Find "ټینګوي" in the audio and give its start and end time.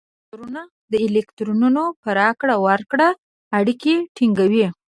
4.15-4.67